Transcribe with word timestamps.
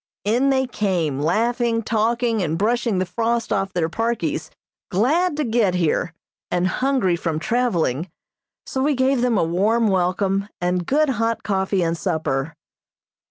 In 0.25 0.49
they 0.49 0.65
came, 0.65 1.19
laughing, 1.19 1.83
talking 1.83 2.41
and 2.41 2.57
brushing 2.57 2.97
the 2.97 3.05
frost 3.05 3.53
off 3.53 3.71
their 3.71 3.87
parkies, 3.87 4.49
glad 4.89 5.37
to 5.37 5.43
get 5.43 5.75
here, 5.75 6.15
and 6.49 6.65
hungry 6.65 7.15
from 7.15 7.37
traveling, 7.37 8.09
so 8.65 8.81
we 8.81 8.95
gave 8.95 9.21
them 9.21 9.37
a 9.37 9.43
warm 9.43 9.89
welcome, 9.89 10.49
and 10.59 10.87
good 10.87 11.09
hot 11.09 11.43
coffee 11.43 11.83
and 11.83 11.95
supper. 11.99 12.55